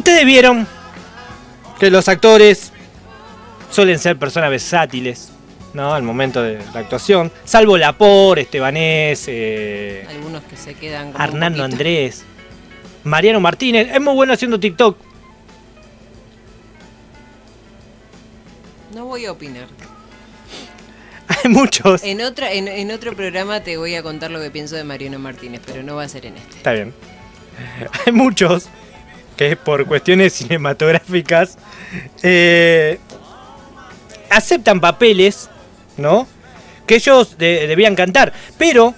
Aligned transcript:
Ustedes 0.00 0.24
vieron 0.24 0.66
que 1.78 1.90
los 1.90 2.08
actores 2.08 2.72
suelen 3.70 3.98
ser 3.98 4.16
personas 4.16 4.48
versátiles, 4.48 5.30
¿no? 5.74 5.92
Al 5.92 6.02
momento 6.02 6.42
de 6.42 6.58
la 6.72 6.80
actuación. 6.80 7.30
Salvo 7.44 7.76
Lapor, 7.76 8.38
Estebanés, 8.38 9.26
eh, 9.28 10.06
Algunos 10.08 10.42
que 10.44 10.56
se 10.56 10.72
quedan 10.72 11.12
como 11.12 11.22
un 11.22 11.30
Hernando 11.30 11.64
Andrés, 11.64 12.24
Mariano 13.04 13.40
Martínez. 13.40 13.88
Es 13.92 14.00
muy 14.00 14.14
bueno 14.14 14.32
haciendo 14.32 14.58
TikTok. 14.58 14.96
No 18.94 19.04
voy 19.04 19.26
a 19.26 19.32
opinar. 19.32 19.66
Hay 21.28 21.50
muchos. 21.50 22.02
En, 22.04 22.22
otra, 22.22 22.54
en, 22.54 22.68
en 22.68 22.90
otro 22.90 23.14
programa 23.14 23.60
te 23.60 23.76
voy 23.76 23.96
a 23.96 24.02
contar 24.02 24.30
lo 24.30 24.40
que 24.40 24.50
pienso 24.50 24.76
de 24.76 24.84
Mariano 24.84 25.18
Martínez, 25.18 25.60
pero 25.66 25.82
no 25.82 25.96
va 25.96 26.04
a 26.04 26.08
ser 26.08 26.24
en 26.24 26.38
este. 26.38 26.56
Está 26.56 26.72
bien. 26.72 26.94
Hay 28.06 28.14
muchos 28.14 28.70
que 29.48 29.56
por 29.56 29.86
cuestiones 29.86 30.32
cinematográficas 30.34 31.56
eh, 32.22 33.00
aceptan 34.28 34.80
papeles, 34.80 35.48
¿no? 35.96 36.26
Que 36.86 36.96
ellos 36.96 37.38
de- 37.38 37.66
debían 37.66 37.94
cantar, 37.96 38.34
pero 38.58 38.94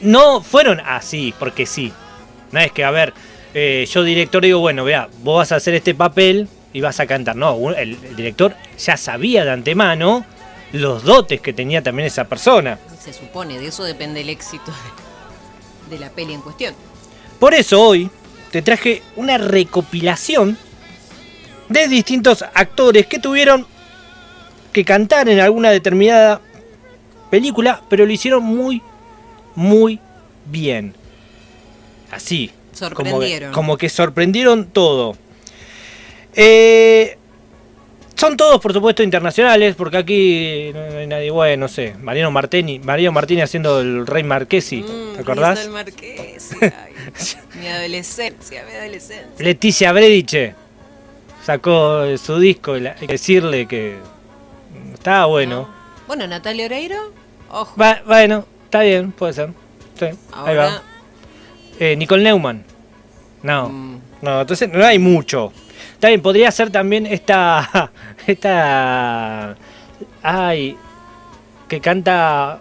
no 0.00 0.42
fueron 0.42 0.80
así, 0.80 1.34
porque 1.38 1.66
sí. 1.66 1.92
No 2.50 2.60
es 2.60 2.72
que, 2.72 2.82
a 2.82 2.90
ver, 2.90 3.12
eh, 3.52 3.86
yo 3.90 4.02
director 4.02 4.42
digo, 4.42 4.60
bueno, 4.60 4.84
vea, 4.84 5.08
vos 5.22 5.38
vas 5.38 5.52
a 5.52 5.56
hacer 5.56 5.74
este 5.74 5.94
papel 5.94 6.48
y 6.72 6.80
vas 6.80 7.00
a 7.00 7.06
cantar. 7.06 7.36
No, 7.36 7.70
el, 7.72 8.16
director 8.16 8.54
ya 8.78 8.96
sabía 8.96 9.44
de 9.44 9.50
antemano 9.50 10.24
los 10.72 11.02
dotes 11.02 11.42
que 11.42 11.52
tenía 11.52 11.82
también 11.82 12.06
esa 12.06 12.24
persona. 12.24 12.78
Se 12.98 13.12
supone, 13.12 13.58
de 13.58 13.66
eso 13.66 13.84
depende 13.84 14.22
el 14.22 14.30
éxito 14.30 14.72
de 15.90 15.98
la 15.98 16.08
peli 16.08 16.32
en 16.32 16.40
cuestión. 16.40 16.74
Por 17.38 17.54
eso 17.54 17.80
hoy 17.80 18.10
te 18.50 18.62
traje 18.62 19.02
una 19.16 19.38
recopilación 19.38 20.56
de 21.68 21.86
distintos 21.88 22.42
actores 22.54 23.06
que 23.06 23.18
tuvieron 23.18 23.66
que 24.72 24.84
cantar 24.84 25.28
en 25.28 25.40
alguna 25.40 25.70
determinada 25.70 26.40
película, 27.30 27.82
pero 27.88 28.06
lo 28.06 28.12
hicieron 28.12 28.42
muy, 28.42 28.82
muy 29.54 30.00
bien. 30.46 30.94
Así. 32.10 32.50
Como 32.78 32.94
que, 32.94 33.10
Sorprendieron. 33.10 33.52
como 33.52 33.76
que 33.76 33.88
sorprendieron 33.88 34.66
todo. 34.66 35.16
Eh, 36.34 37.17
son 38.18 38.36
todos, 38.36 38.60
por 38.60 38.72
supuesto, 38.72 39.02
internacionales, 39.02 39.74
porque 39.76 39.96
aquí 39.96 40.70
no 40.74 40.98
hay 40.98 41.06
nadie, 41.06 41.30
bueno, 41.30 41.62
no 41.66 41.68
sé, 41.68 41.94
Mariano 42.02 42.30
Martini, 42.30 42.78
Mariano 42.80 43.12
Martínez 43.12 43.44
haciendo 43.44 43.80
el 43.80 44.06
Rey 44.06 44.24
Marquesi, 44.24 44.82
Mm, 44.82 45.14
¿te 45.14 45.20
acordás? 45.22 45.58
Rizal 45.58 45.72
Marqués, 45.72 46.50
ay, 46.60 46.92
mi 47.60 47.68
adolescencia, 47.68 48.64
mi 48.64 48.72
adolescencia. 48.72 49.32
Leticia 49.38 49.92
Brediche 49.92 50.54
sacó 51.44 52.04
su 52.18 52.38
disco 52.38 52.76
y 52.76 52.80
la- 52.80 52.92
hay 53.00 53.06
que 53.06 53.12
decirle 53.14 53.66
que 53.66 53.96
estaba 54.92 55.26
bueno. 55.26 55.68
Bueno, 56.06 56.26
Natalia 56.26 56.66
Oreiro, 56.66 57.12
ojo. 57.50 57.74
Va- 57.80 58.02
bueno, 58.04 58.44
está 58.64 58.80
bien, 58.82 59.12
puede 59.12 59.32
ser. 59.32 59.50
Sí, 59.98 60.06
ahí 60.06 60.56
va. 60.56 60.64
Ahora, 60.66 60.82
Eh, 61.80 61.94
Nicole 61.96 62.24
Neumann. 62.24 62.64
No, 63.42 63.68
mm, 63.68 64.00
no, 64.22 64.40
entonces 64.40 64.68
no 64.72 64.84
hay 64.84 64.98
mucho. 64.98 65.52
Bien, 66.02 66.20
podría 66.20 66.50
ser 66.50 66.70
también 66.70 67.06
esta. 67.06 67.90
Esta. 68.26 69.56
Ay. 70.22 70.76
Que 71.68 71.80
canta 71.80 72.60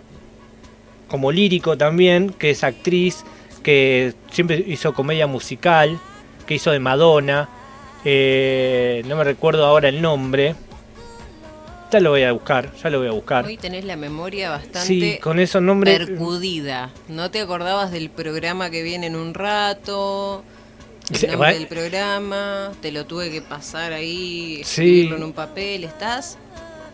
como 1.08 1.32
lírico 1.32 1.78
también, 1.78 2.32
que 2.32 2.50
es 2.52 2.64
actriz, 2.64 3.24
que 3.64 4.14
siempre 4.32 4.64
hizo 4.68 4.94
comedia 4.94 5.28
musical, 5.28 5.98
que 6.46 6.56
hizo 6.56 6.72
de 6.72 6.80
Madonna. 6.80 7.48
eh, 8.06 9.02
no 9.08 9.16
me 9.16 9.24
recuerdo 9.24 9.66
ahora 9.66 9.88
el 9.90 10.02
nombre. 10.02 10.56
Ya 11.92 12.02
lo 12.02 12.10
voy 12.10 12.24
a 12.24 12.34
buscar, 12.34 12.74
ya 12.76 12.90
lo 12.90 13.00
voy 13.00 13.08
a 13.08 13.12
buscar. 13.12 13.46
hoy 13.46 13.56
tenés 13.56 13.86
la 13.86 13.96
memoria 13.96 14.50
bastante 14.50 14.86
Sí, 14.88 15.20
con 15.22 15.40
esos 15.40 15.62
nombres. 15.62 15.98
percudida. 16.00 16.90
¿No 17.08 17.32
te 17.32 17.40
acordabas 17.40 17.92
del 17.92 18.10
programa 18.10 18.70
que 18.70 18.84
viene 18.84 19.08
en 19.08 19.16
un 19.16 19.34
rato? 19.34 20.44
El 21.10 21.16
Sí, 21.18 21.28
nombre 21.28 21.54
del 21.54 21.68
programa, 21.68 22.72
te 22.82 22.92
lo 22.92 23.06
tuve 23.06 23.32
que 23.32 23.42
pasar 23.42 23.94
ahí, 23.94 24.58
Sí. 24.66 24.82
escribirlo 24.82 25.16
en 25.18 25.24
un 25.24 25.34
papel, 25.34 25.84
estás, 25.86 26.38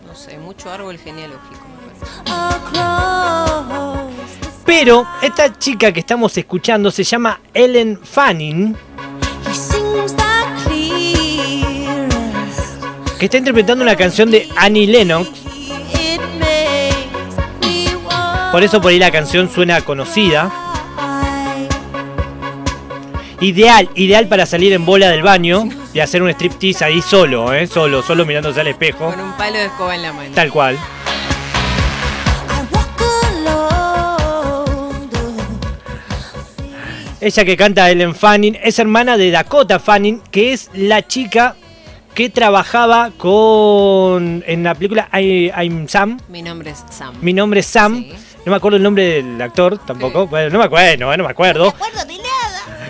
no 0.08 0.16
sé, 0.16 0.38
mucho 0.38 0.70
árbol 0.72 0.98
genealógico. 1.00 1.66
Pero 4.66 5.08
esta 5.22 5.58
chica 5.58 5.92
que 5.92 6.00
estamos 6.00 6.38
escuchando 6.38 6.92
se 6.92 7.04
llama 7.04 7.40
Ellen 7.54 8.00
Fanning, 8.04 8.76
que 13.20 13.26
está 13.26 13.38
interpretando 13.38 13.84
una 13.84 13.96
canción 13.96 14.30
de 14.32 14.48
Annie 14.56 14.88
Lennox. 14.88 15.30
Por 18.52 18.62
eso 18.64 18.80
por 18.80 18.92
ahí 18.92 19.00
la 19.00 19.12
canción 19.12 19.50
suena 19.50 19.82
conocida. 19.82 20.52
Ideal, 23.44 23.90
ideal 23.96 24.30
para 24.30 24.46
salir 24.46 24.72
en 24.72 24.86
bola 24.86 25.10
del 25.10 25.22
baño 25.22 25.68
y 25.94 26.00
hacer 26.00 26.24
un 26.24 26.30
striptease 26.30 26.86
ahí 26.86 27.02
solo, 27.02 27.54
¿eh? 27.54 27.68
Solo, 27.68 28.02
solo 28.02 28.26
mirándose 28.26 28.62
al 28.62 28.68
espejo. 28.68 29.10
Con 29.10 29.20
un 29.20 29.34
palo 29.34 29.58
de 29.58 29.66
escoba 29.66 29.94
en 29.94 30.02
la 30.02 30.14
mano. 30.14 30.30
Tal 30.34 30.50
cual. 30.50 30.80
Ella 37.20 37.46
que 37.46 37.58
canta 37.58 37.92
Ellen 37.92 38.16
Fanning 38.16 38.58
es 38.64 38.80
hermana 38.80 39.18
de 39.18 39.30
Dakota 39.30 39.78
Fanning, 39.78 40.22
que 40.32 40.54
es 40.54 40.70
la 40.74 41.06
chica 41.06 41.58
que 42.14 42.30
trabajaba 42.30 43.12
con 43.18 44.42
en 44.48 44.64
la 44.64 44.74
película 44.74 45.10
I, 45.12 45.52
I'm 45.54 45.90
Sam. 45.90 46.18
Mi 46.30 46.42
nombre 46.42 46.72
es 46.72 46.84
Sam. 46.90 47.16
Mi 47.22 47.34
nombre 47.34 47.60
es 47.60 47.66
Sam. 47.66 48.04
Sí. 48.04 48.14
No 48.46 48.52
me 48.52 48.56
acuerdo 48.56 48.78
el 48.78 48.84
nombre 48.84 49.22
del 49.22 49.42
actor 49.42 49.80
tampoco. 49.80 50.28
Bueno, 50.28 50.50
no 50.50 50.60
me 50.60 50.66
acuerdo, 50.66 51.06
no, 51.06 51.18
no 51.18 51.24
me 51.26 51.30
acuerdo. 51.30 51.74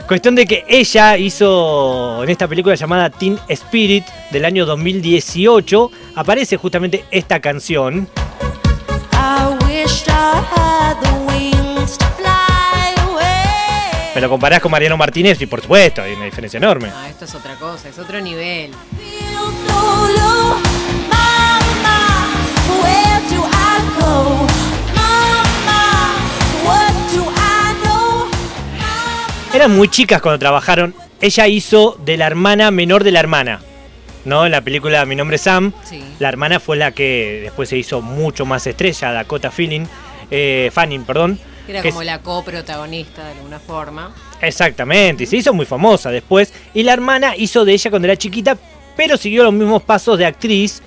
Cuestión 0.07 0.35
de 0.35 0.45
que 0.45 0.65
ella 0.67 1.17
hizo 1.17 2.23
en 2.23 2.29
esta 2.29 2.47
película 2.47 2.75
llamada 2.75 3.09
Teen 3.09 3.39
Spirit 3.47 4.03
del 4.31 4.45
año 4.45 4.65
2018. 4.65 5.91
Aparece 6.15 6.57
justamente 6.57 7.05
esta 7.09 7.39
canción. 7.39 8.09
Me 14.13 14.21
lo 14.21 14.29
comparás 14.29 14.59
con 14.59 14.71
Mariano 14.71 14.95
Martínez 14.95 15.41
y 15.41 15.47
por 15.47 15.61
supuesto 15.61 16.03
hay 16.03 16.13
una 16.13 16.25
diferencia 16.25 16.57
enorme. 16.57 16.91
Ah, 16.93 17.09
esto 17.09 17.25
es 17.25 17.33
otra 17.33 17.55
cosa, 17.55 17.89
es 17.89 17.97
otro 17.97 18.21
nivel. 18.21 18.71
Eran 29.53 29.75
muy 29.75 29.87
chicas 29.87 30.21
cuando 30.21 30.39
trabajaron. 30.39 30.95
Ella 31.21 31.47
hizo 31.47 31.97
de 32.03 32.17
la 32.17 32.27
hermana 32.27 32.71
menor 32.71 33.03
de 33.03 33.11
la 33.11 33.19
hermana. 33.19 33.61
¿No? 34.25 34.45
En 34.45 34.51
la 34.53 34.61
película 34.61 35.05
Mi 35.05 35.15
nombre 35.15 35.35
es 35.35 35.41
Sam. 35.41 35.73
Sí. 35.83 36.01
La 36.19 36.29
hermana 36.29 36.59
fue 36.59 36.77
la 36.77 36.91
que 36.91 37.41
después 37.43 37.69
se 37.69 37.77
hizo 37.77 38.01
mucho 38.01 38.45
más 38.45 38.65
estrella, 38.65 39.11
Dakota 39.11 39.51
Fanning, 39.51 39.87
eh, 40.31 40.69
Fanning, 40.73 41.03
perdón. 41.03 41.39
Era 41.67 41.81
como 41.81 42.01
es- 42.01 42.05
la 42.07 42.19
coprotagonista 42.19 43.23
de 43.25 43.31
alguna 43.33 43.59
forma. 43.59 44.13
Exactamente, 44.41 45.23
y 45.23 45.27
se 45.27 45.37
hizo 45.37 45.53
muy 45.53 45.65
famosa 45.65 46.09
después. 46.09 46.53
Y 46.73 46.83
la 46.83 46.93
hermana 46.93 47.35
hizo 47.37 47.63
de 47.65 47.73
ella 47.73 47.89
cuando 47.89 48.07
era 48.07 48.17
chiquita, 48.17 48.57
pero 48.97 49.17
siguió 49.17 49.43
los 49.43 49.53
mismos 49.53 49.83
pasos 49.83 50.17
de 50.17 50.25
actriz, 50.25 50.81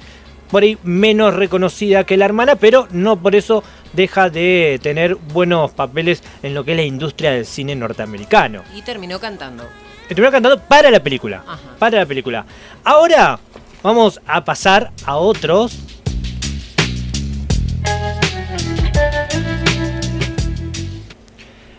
por 0.51 0.63
ahí 0.63 0.79
menos 0.83 1.35
reconocida 1.35 2.05
que 2.05 2.17
la 2.17 2.25
hermana, 2.25 2.57
pero 2.57 2.89
no 2.91 3.17
por 3.17 3.35
eso 3.35 3.63
deja 3.93 4.31
de 4.31 4.79
tener 4.83 5.15
buenos 5.15 5.73
papeles 5.73 6.23
en 6.43 6.55
lo 6.55 6.65
que 6.65 6.73
es 6.73 6.77
la 6.77 6.85
industria 6.85 7.33
del 7.33 7.47
cine 7.47 7.75
norteamericano. 7.75 8.63
Y 8.75 8.83
terminó 8.83 9.19
cantando. 9.19 9.65
Estuvieron 10.09 10.33
cantando 10.33 10.61
para 10.61 10.91
la 10.91 11.01
película. 11.01 11.43
Ajá. 11.47 11.61
Para 11.79 11.99
la 11.99 12.07
película. 12.07 12.45
Ahora 12.85 13.39
vamos 13.83 14.21
a 14.27 14.45
pasar 14.45 14.93
a 15.05 15.17
otros. 15.17 15.79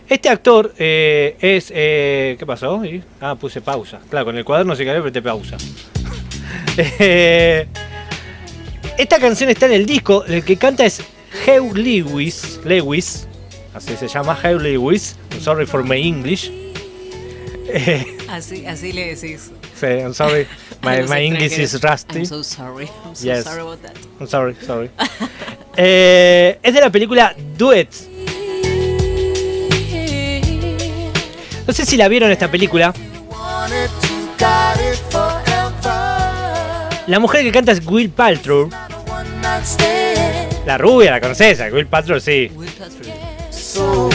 Este 0.08 0.28
actor 0.30 0.72
eh, 0.78 1.36
es. 1.40 1.70
eh, 1.74 2.36
¿Qué 2.38 2.46
pasó? 2.46 2.82
¿Y? 2.84 3.02
Ah, 3.20 3.34
puse 3.34 3.60
pausa. 3.60 4.00
Claro, 4.08 4.26
con 4.26 4.38
el 4.38 4.44
cuaderno 4.44 4.74
se 4.74 4.84
cayó, 4.84 5.00
pero 5.00 5.12
te 5.12 5.22
pausa. 5.22 5.56
Eh, 7.00 7.66
esta 8.98 9.18
canción 9.18 9.48
está 9.50 9.66
en 9.66 9.72
el 9.72 9.86
disco. 9.86 10.24
El 10.24 10.44
que 10.44 10.56
canta 10.56 10.84
es 10.84 11.00
Hugh 11.46 11.76
Lewis. 11.76 12.60
Lewis. 12.64 13.26
Así 13.74 13.96
se 13.96 14.08
llama 14.08 14.36
Hugh 14.42 14.60
Lewis. 14.60 15.16
I'm 15.32 15.40
sorry 15.40 15.66
for 15.66 15.84
my 15.84 15.96
English. 15.96 16.50
Así, 18.28 18.64
así 18.66 18.92
le 18.92 19.14
decís. 19.14 19.50
Sí, 19.78 19.86
I'm 19.86 20.14
sorry. 20.14 20.46
My, 20.82 21.02
my 21.08 21.18
English 21.26 21.58
is 21.58 21.80
rusty. 21.82 22.20
I'm 22.20 22.24
so 22.26 22.42
sorry. 22.42 22.88
I'm 23.04 23.14
so 23.14 23.24
Yes. 23.26 23.44
sorry 23.44 23.60
about 23.62 23.82
that. 23.82 23.96
I'm 24.20 24.26
sorry, 24.28 24.54
sorry. 24.66 24.90
Eh, 25.80 26.58
es 26.60 26.74
de 26.74 26.80
la 26.80 26.90
película 26.90 27.36
Duet. 27.56 27.88
No 31.66 31.72
sé 31.72 31.86
si 31.86 31.96
la 31.96 32.08
vieron 32.08 32.32
esta 32.32 32.50
película. 32.50 32.92
La 37.06 37.18
mujer 37.20 37.42
que 37.44 37.52
canta 37.52 37.70
es 37.72 37.86
Will 37.86 38.10
Paltrow. 38.10 38.68
La 40.66 40.76
rubia, 40.76 41.10
la 41.12 41.20
conoces, 41.20 41.58
Will 41.72 41.86
Paltrow 41.86 42.20
sí. 42.20 42.50
Will 42.54 42.68
Patrick. 42.70 43.14
So 43.50 44.10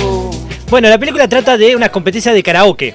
Bueno, 0.69 0.88
la 0.89 1.00
película 1.00 1.27
trata 1.27 1.57
de 1.57 1.75
una 1.75 1.89
competencia 1.89 2.31
de 2.31 2.44
karaoke. 2.44 2.94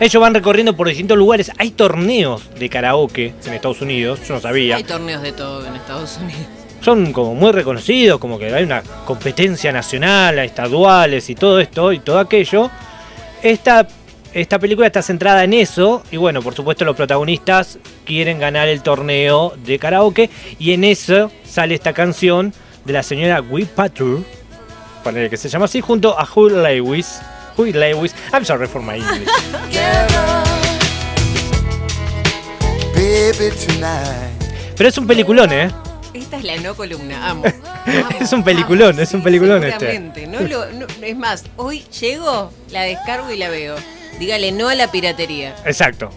Ellos 0.00 0.20
van 0.20 0.34
recorriendo 0.34 0.74
por 0.74 0.88
distintos 0.88 1.16
lugares. 1.16 1.52
Hay 1.58 1.70
torneos 1.70 2.50
de 2.58 2.68
karaoke 2.68 3.34
en 3.46 3.52
Estados 3.54 3.80
Unidos, 3.80 4.20
yo 4.26 4.34
no 4.34 4.40
sabía. 4.40 4.74
Hay 4.76 4.82
torneos 4.82 5.22
de 5.22 5.30
todo 5.30 5.64
en 5.64 5.76
Estados 5.76 6.18
Unidos. 6.18 6.42
Son 6.80 7.12
como 7.12 7.36
muy 7.36 7.52
reconocidos, 7.52 8.18
como 8.18 8.40
que 8.40 8.52
hay 8.52 8.64
una 8.64 8.82
competencia 9.04 9.70
nacional, 9.70 10.40
estaduales 10.40 11.30
y 11.30 11.36
todo 11.36 11.60
esto 11.60 11.92
y 11.92 12.00
todo 12.00 12.18
aquello. 12.18 12.68
Esta, 13.40 13.86
esta 14.34 14.58
película 14.58 14.86
está 14.86 15.02
centrada 15.02 15.44
en 15.44 15.52
eso 15.52 16.02
y 16.10 16.16
bueno, 16.16 16.40
por 16.42 16.54
supuesto 16.54 16.84
los 16.84 16.96
protagonistas 16.96 17.78
quieren 18.04 18.38
ganar 18.38 18.68
el 18.68 18.82
torneo 18.82 19.52
de 19.64 19.78
karaoke 19.78 20.30
y 20.58 20.72
en 20.72 20.84
eso 20.84 21.30
sale 21.44 21.74
esta 21.74 21.92
canción 21.92 22.52
de 22.84 22.92
la 22.94 23.02
señora 23.02 23.40
Will 23.42 23.66
Patrol, 23.66 24.24
ponele 25.04 25.28
que 25.30 25.36
se 25.36 25.48
llama 25.48 25.66
así, 25.66 25.80
junto 25.80 26.18
a 26.18 26.24
Huey 26.26 26.54
Lewis. 26.80 27.20
Huey 27.56 27.72
Lewis, 27.72 28.14
I'm 28.32 28.44
sorry 28.44 28.66
for 28.66 28.80
my 28.82 28.94
English. 28.96 29.28
together. 29.52 30.42
Baby, 32.94 33.50
tonight. 33.66 34.74
Pero 34.76 34.88
es 34.88 34.96
un 34.98 35.06
peliculón, 35.06 35.52
¿eh? 35.52 35.70
Esta 36.14 36.38
es 36.38 36.44
la 36.44 36.56
no 36.56 36.74
columna, 36.74 37.30
amo. 37.30 37.44
amo, 37.46 38.08
Es 38.20 38.32
un 38.32 38.42
peliculón, 38.42 38.92
amo, 38.92 39.00
es 39.02 39.12
un 39.14 39.20
sí, 39.20 39.24
peliculón 39.24 39.64
este. 39.64 39.78
seguramente. 39.92 40.26
No 40.26 40.40
lo- 40.40 40.66
no- 40.72 40.86
es 41.02 41.16
más, 41.16 41.44
hoy 41.56 41.80
llego, 42.00 42.50
la 42.70 42.82
descargo 42.82 43.30
y 43.32 43.36
la 43.36 43.48
veo. 43.48 43.76
Dígale 44.18 44.52
no 44.52 44.68
a 44.68 44.74
la 44.74 44.90
piratería. 44.90 45.54
Exacto. 45.64 46.10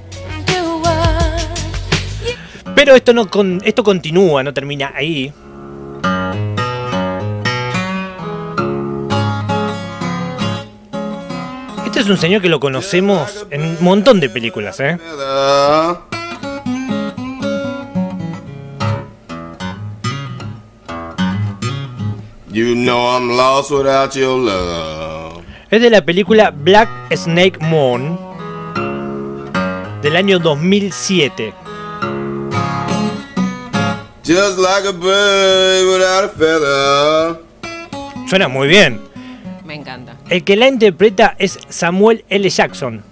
Pero 2.76 2.96
esto 2.96 3.14
no 3.14 3.30
con, 3.30 3.62
esto 3.64 3.84
continúa, 3.84 4.44
no 4.44 4.54
termina 4.54 4.92
ahí. 4.96 5.34
Este 11.86 12.00
es 12.02 12.10
un 12.10 12.18
señor 12.18 12.42
que 12.42 12.50
lo 12.50 12.60
conocemos 12.60 13.48
en 13.50 13.62
un 13.62 13.78
montón 13.80 14.20
de 14.20 14.30
películas, 14.30 14.80
¿eh? 14.82 14.98
You 22.52 22.76
know 22.76 23.08
I'm 23.08 23.36
lost 23.36 23.72
without 23.72 24.14
your 24.16 24.38
love. 24.38 24.95
Es 25.70 25.82
de 25.82 25.90
la 25.90 26.04
película 26.04 26.52
Black 26.52 26.90
Snake 27.16 27.58
Moon 27.60 28.18
del 30.02 30.16
año 30.16 30.40
2007. 30.40 31.54
Just 34.26 34.58
like 34.58 34.88
a 34.88 34.92
bird 34.92 35.88
without 35.88 36.26
a 36.26 36.30
feather. 36.30 37.40
Suena 38.28 38.48
muy 38.48 38.68
bien. 38.68 39.00
Me 39.64 39.76
encanta. 39.76 40.16
El 40.30 40.44
que 40.44 40.56
la 40.56 40.68
interpreta 40.68 41.36
es 41.38 41.60
Samuel 41.70 42.24
L. 42.30 42.50
Jackson. 42.50 43.04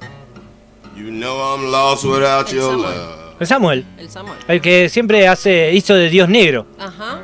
You 0.96 1.10
know 1.10 1.56
I'm 1.56 1.72
lost 1.72 2.04
without 2.04 2.48
El 2.50 2.56
your 2.56 2.72
Samuel. 2.72 2.82
love. 2.82 3.20
Es 3.40 3.50
Samuel, 3.50 3.86
El 3.98 4.10
Samuel. 4.10 4.38
el 4.48 4.62
que 4.62 4.90
siempre 4.90 5.28
hace 5.28 5.74
hizo 5.74 5.96
de 5.96 6.10
Dios 6.10 6.30
Negro. 6.30 6.68
Ajá. 6.80 7.20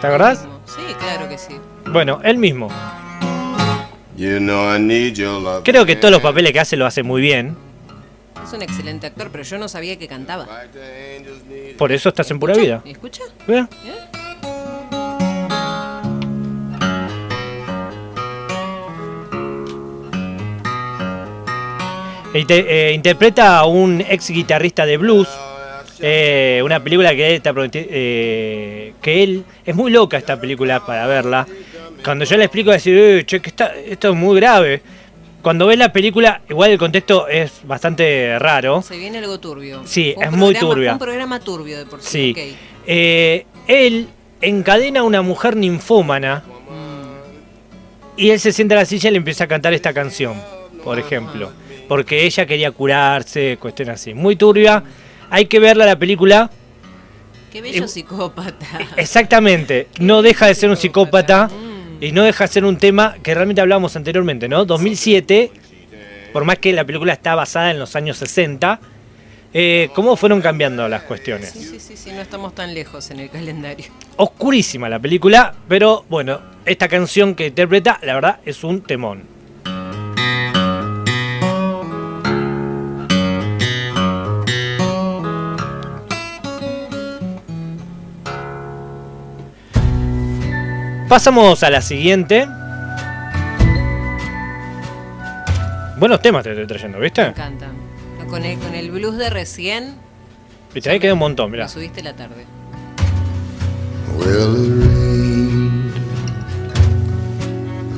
¿Te 0.00 0.06
acordás? 0.06 0.46
Sí, 0.64 0.80
claro 0.98 1.28
que 1.28 1.36
sí. 1.36 1.56
Bueno, 1.86 2.20
él 2.22 2.38
mismo. 2.38 2.68
Creo 5.64 5.86
que 5.86 5.96
todos 5.96 6.10
los 6.10 6.20
papeles 6.20 6.52
que 6.52 6.58
hace 6.58 6.76
lo 6.76 6.86
hace 6.86 7.04
muy 7.04 7.22
bien. 7.22 7.56
Es 8.44 8.52
un 8.52 8.62
excelente 8.62 9.06
actor, 9.06 9.28
pero 9.30 9.44
yo 9.44 9.58
no 9.58 9.68
sabía 9.68 9.96
que 9.96 10.08
cantaba. 10.08 10.48
Por 11.76 11.92
eso 11.92 12.08
estás 12.08 12.28
en 12.30 12.40
pura 12.40 12.54
vida. 12.54 12.82
¿Me 12.84 12.92
escucha? 12.92 13.22
Mira. 13.46 13.68
E 22.34 22.44
eh, 22.48 22.92
interpreta 22.94 23.58
a 23.58 23.66
un 23.66 24.00
ex 24.00 24.30
guitarrista 24.30 24.84
de 24.84 24.96
blues. 24.96 25.28
eh, 26.00 26.60
una 26.64 26.82
película 26.82 27.14
que, 27.14 27.36
está 27.36 27.52
eh, 27.72 28.92
que 29.00 29.22
él. 29.22 29.44
Es 29.64 29.74
muy 29.74 29.90
loca 29.90 30.18
esta 30.18 30.40
película 30.40 30.84
para 30.84 31.06
verla. 31.06 31.46
Cuando 32.04 32.24
yo 32.24 32.36
le 32.36 32.44
explico, 32.44 32.70
decir, 32.70 32.96
"Eh, 32.96 33.24
che, 33.26 33.40
que 33.40 33.50
está, 33.50 33.74
esto 33.74 34.10
es 34.10 34.14
muy 34.16 34.36
grave. 34.36 34.82
Cuando 35.42 35.66
ves 35.66 35.78
la 35.78 35.92
película, 35.92 36.40
igual 36.48 36.70
el 36.72 36.78
contexto 36.78 37.28
es 37.28 37.60
bastante 37.64 38.38
raro. 38.38 38.82
Se 38.82 38.96
viene 38.98 39.18
algo 39.18 39.38
turbio. 39.38 39.82
Sí, 39.84 40.14
un 40.16 40.22
es 40.24 40.30
muy 40.32 40.54
programa- 40.54 40.76
fue 40.76 40.92
un 40.92 40.98
programa 40.98 41.40
turbio 41.40 41.78
de 41.78 41.86
por 41.86 42.02
sí. 42.02 42.34
Eh, 42.86 43.46
él 43.66 44.08
encadena 44.40 45.00
a 45.00 45.02
una 45.04 45.22
mujer 45.22 45.56
ninfómana 45.56 46.42
y 48.16 48.30
él 48.30 48.40
se 48.40 48.52
sienta 48.52 48.74
en 48.74 48.80
la 48.80 48.84
silla 48.84 49.08
y 49.10 49.12
le 49.12 49.18
empieza 49.18 49.44
a 49.44 49.46
cantar 49.46 49.72
esta 49.74 49.92
canción, 49.92 50.34
por 50.82 50.98
ejemplo. 50.98 51.52
Porque 51.86 52.24
ella 52.26 52.44
quería 52.46 52.70
curarse, 52.72 53.56
cuestión 53.60 53.90
así. 53.90 54.12
Muy 54.14 54.36
turbia. 54.36 54.82
Hay 55.30 55.46
que 55.46 55.58
verla 55.60 55.86
la 55.86 55.98
película. 55.98 56.50
Qué 57.52 57.62
bello 57.62 57.84
Eh, 57.84 57.88
psicópata. 57.88 58.66
Exactamente. 58.96 59.88
No 60.00 60.20
deja 60.20 60.46
de 60.46 60.54
ser 60.54 60.68
un 60.68 60.76
psicópata 60.76 61.48
y 62.00 62.12
no 62.12 62.22
deja 62.22 62.44
de 62.44 62.52
ser 62.52 62.64
un 62.64 62.78
tema 62.78 63.16
que 63.22 63.34
realmente 63.34 63.60
hablábamos 63.60 63.96
anteriormente, 63.96 64.48
¿no? 64.48 64.64
2007, 64.64 65.50
por 66.32 66.44
más 66.44 66.58
que 66.58 66.72
la 66.72 66.84
película 66.84 67.12
está 67.12 67.34
basada 67.34 67.70
en 67.70 67.78
los 67.78 67.96
años 67.96 68.16
60, 68.18 68.80
eh, 69.54 69.88
¿cómo 69.94 70.16
fueron 70.16 70.40
cambiando 70.40 70.88
las 70.88 71.02
cuestiones? 71.02 71.50
Sí, 71.50 71.64
sí, 71.64 71.80
sí, 71.80 71.96
sí, 71.96 72.12
no 72.12 72.20
estamos 72.20 72.54
tan 72.54 72.74
lejos 72.74 73.10
en 73.10 73.20
el 73.20 73.30
calendario. 73.30 73.86
oscurísima 74.16 74.88
la 74.88 74.98
película, 74.98 75.54
pero 75.68 76.04
bueno, 76.08 76.40
esta 76.64 76.88
canción 76.88 77.34
que 77.34 77.46
interpreta, 77.46 77.98
la 78.02 78.14
verdad, 78.14 78.40
es 78.44 78.62
un 78.62 78.82
temón. 78.82 79.37
Pasamos 91.08 91.62
a 91.62 91.70
la 91.70 91.80
siguiente. 91.80 92.46
Buenos 95.96 96.20
temas 96.22 96.44
te 96.44 96.50
estoy 96.50 96.66
trayendo, 96.66 96.98
Me 96.98 97.04
¿viste? 97.04 97.22
encanta. 97.22 97.68
Con 98.28 98.44
el, 98.44 98.58
con 98.58 98.74
el 98.74 98.90
blues 98.90 99.16
de 99.16 99.30
recién, 99.30 99.94
Viste, 100.74 100.90
ahí 100.90 101.00
queda 101.00 101.14
un 101.14 101.18
montón, 101.20 101.50
mirá. 101.50 101.64
me 101.64 101.70
subiste 101.70 102.02
la 102.02 102.12
tarde. 102.14 102.44
Well, 104.18 104.54
it 104.54 104.84
rained 104.84 105.94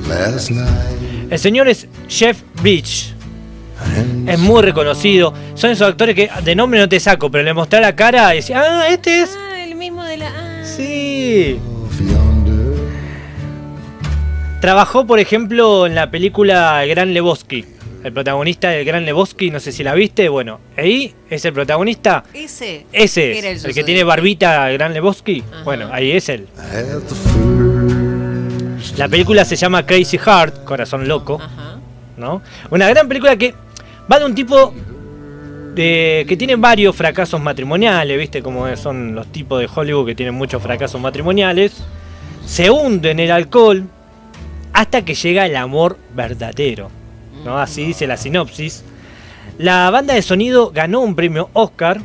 last 0.09 0.50
night. 0.52 1.33
El 1.33 1.38
señor 1.38 1.67
es 1.69 1.88
Jeff 2.09 2.40
Bridge. 2.62 3.12
And 3.97 4.29
Es 4.29 4.38
muy 4.38 4.62
reconocido. 4.62 5.35
Son 5.55 5.71
esos 5.71 5.88
actores 5.88 6.14
que 6.14 6.31
de 6.45 6.55
nombre 6.55 6.79
no 6.79 6.88
te 6.88 7.00
saco, 7.00 7.29
pero 7.31 7.43
le 7.43 7.52
mostré 7.55 7.81
la 7.81 7.97
cara 7.97 8.33
y 8.35 8.37
decía, 8.37 8.62
ah, 8.64 8.88
este 8.88 9.23
es. 9.23 9.37
Ah, 9.37 9.61
el 9.64 9.75
mismo 9.75 10.05
de 10.05 10.17
la. 10.19 10.29
Ah. 10.29 10.64
Sí. 10.64 11.59
Trabajó, 14.61 15.07
por 15.07 15.19
ejemplo, 15.19 15.87
en 15.87 15.95
la 15.95 16.11
película 16.11 16.85
El 16.85 16.90
Gran 16.90 17.14
Lebowski. 17.14 17.64
El 18.05 18.12
protagonista 18.12 18.69
del 18.71 18.85
Gran 18.85 19.05
Lebowski, 19.05 19.50
no 19.50 19.59
sé 19.59 19.73
si 19.73 19.83
la 19.83 19.95
viste. 19.95 20.29
Bueno, 20.29 20.61
ahí 20.76 21.14
es 21.29 21.45
el 21.45 21.52
protagonista. 21.52 22.25
Ese. 22.35 22.87
Ese 22.93 23.38
el 23.38 23.45
es, 23.45 23.64
el 23.64 23.75
que 23.75 23.85
tiene 23.85 24.05
barbita, 24.05 24.71
el 24.71 24.79
Gran 24.79 24.93
Lebowski. 24.93 25.43
Ajá. 25.50 25.64
Bueno, 25.64 25.88
ahí 25.93 26.12
es 26.12 26.29
él. 26.29 26.47
La 28.97 29.09
película 29.09 29.45
se 29.45 29.57
llama 29.57 29.87
Crazy 29.87 30.19
Heart, 30.19 30.64
Corazón 30.64 31.09
Loco. 31.09 31.40
Ajá. 31.43 31.81
¿no? 32.21 32.43
Una 32.71 32.88
gran 32.88 33.09
película 33.09 33.37
que 33.37 33.55
va 34.11 34.19
de 34.19 34.26
un 34.26 34.35
tipo 34.35 34.73
de, 35.75 36.25
que 36.29 36.37
tiene 36.37 36.57
varios 36.57 36.95
fracasos 36.95 37.40
matrimoniales, 37.40 38.17
¿viste? 38.19 38.43
Como 38.43 38.76
son 38.76 39.14
los 39.14 39.26
tipos 39.33 39.61
de 39.61 39.69
Hollywood 39.75 40.07
que 40.07 40.14
tienen 40.14 40.35
muchos 40.35 40.62
fracasos 40.62 41.00
matrimoniales. 41.00 41.73
Se 42.47 42.71
hunde 42.71 43.11
en 43.11 43.21
el 43.21 43.31
alcohol 43.31 43.85
hasta 44.73 45.05
que 45.05 45.15
llega 45.15 45.47
el 45.47 45.57
amor 45.57 45.99
verdadero, 46.15 46.91
¿no? 47.45 47.59
Así 47.59 47.85
dice 47.85 48.07
la 48.07 48.17
sinopsis. 48.17 48.85
La 49.59 49.91
banda 49.91 50.15
de 50.15 50.23
sonido 50.23 50.71
ganó 50.71 51.00
un 51.00 51.15
premio 51.15 51.50
Oscar 51.53 52.00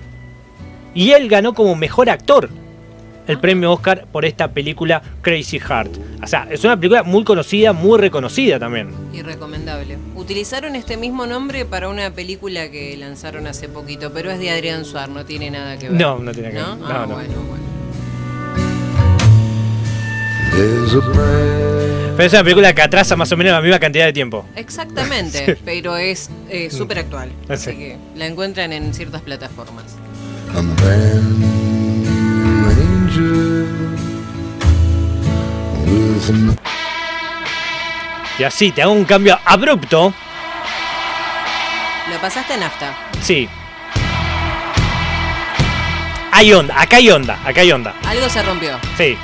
y 0.94 1.12
él 1.12 1.30
ganó 1.30 1.54
como 1.54 1.76
mejor 1.76 2.10
actor 2.10 2.50
el 3.28 3.40
premio 3.40 3.72
Oscar 3.72 4.06
por 4.12 4.24
esta 4.24 4.50
película 4.52 5.02
Crazy 5.22 5.60
Heart. 5.60 5.98
O 6.24 6.28
sea, 6.28 6.48
es 6.52 6.64
una 6.64 6.76
película 6.78 7.02
muy 7.02 7.24
conocida, 7.24 7.74
muy 7.74 7.98
reconocida 8.00 8.60
también. 8.60 8.90
Y 9.14 9.22
recomendable. 9.24 9.98
Utilizaron 10.16 10.76
este 10.76 10.96
mismo 10.96 11.26
nombre 11.26 11.66
para 11.66 11.90
una 11.90 12.12
película 12.12 12.70
que 12.70 12.96
lanzaron 12.98 13.48
hace 13.48 13.68
poquito, 13.68 14.12
pero 14.14 14.30
es 14.30 14.38
de 14.40 14.52
Adrián 14.52 14.86
Suar, 14.86 15.10
no 15.10 15.26
tiene 15.26 15.50
nada 15.50 15.76
que 15.78 15.90
ver. 15.90 16.00
No, 16.00 16.20
no 16.20 16.32
tiene 16.34 16.52
que 16.52 16.60
¿No? 16.60 16.76
ver. 16.78 16.86
Ah, 16.88 16.94
No, 16.94 17.08
no. 17.08 17.14
bueno, 17.16 17.34
bueno. 17.48 17.66
Pero 22.16 22.28
es 22.28 22.34
una 22.34 22.44
película 22.44 22.74
que 22.74 22.82
atrasa 22.82 23.16
más 23.18 23.30
o 23.32 23.38
menos 23.38 23.52
la 23.52 23.62
misma 23.62 23.78
cantidad 23.80 24.06
de 24.06 24.14
tiempo. 24.14 24.46
Exactamente, 24.56 25.58
pero 25.66 25.98
es 25.98 26.30
eh, 26.50 26.70
súper 26.72 27.00
actual. 27.00 27.30
Ah, 27.50 27.54
Así 27.54 27.72
sí. 27.72 27.78
que 27.78 27.98
la 28.16 28.26
encuentran 28.26 28.72
en 28.72 28.94
ciertas 28.94 29.22
plataformas. 29.22 29.96
Y 38.40 38.44
así, 38.44 38.72
te 38.72 38.82
hago 38.82 38.94
un 38.94 39.06
cambio 39.06 39.38
abrupto. 39.46 40.14
Lo 42.12 42.22
pasaste 42.22 42.54
en 42.54 42.60
nafta. 42.62 42.96
Sí. 43.22 43.50
Hay 46.32 46.52
onda, 46.54 46.80
acá 46.82 46.98
hay 46.98 47.10
onda, 47.10 47.40
acá 47.46 47.62
hay 47.62 47.72
onda. 47.72 47.94
Algo 48.06 48.28
se 48.30 48.44
rompió. 48.44 48.78
Sí. 48.98 49.18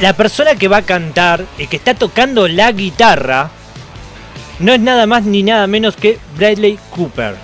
La 0.00 0.14
persona 0.14 0.54
que 0.54 0.66
va 0.66 0.78
a 0.78 0.82
cantar 0.82 1.44
y 1.58 1.66
que 1.66 1.76
está 1.76 1.94
tocando 1.94 2.48
la 2.48 2.72
guitarra 2.72 3.50
no 4.58 4.72
es 4.72 4.80
nada 4.80 5.06
más 5.06 5.24
ni 5.24 5.42
nada 5.42 5.66
menos 5.66 5.94
que 5.94 6.18
Bradley 6.36 6.78
Cooper. 6.88 7.34